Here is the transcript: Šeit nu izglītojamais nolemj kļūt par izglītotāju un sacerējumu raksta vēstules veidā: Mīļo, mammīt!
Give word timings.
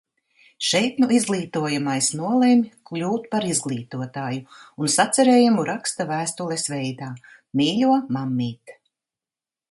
Šeit 0.67 0.95
nu 1.01 1.07
izglītojamais 1.15 2.07
nolemj 2.21 2.63
kļūt 2.89 3.27
par 3.35 3.45
izglītotāju 3.49 4.57
un 4.85 4.91
sacerējumu 4.93 5.65
raksta 5.69 6.07
vēstules 6.13 6.65
veidā: 6.77 7.11
Mīļo, 7.61 7.99
mammīt! 8.17 8.75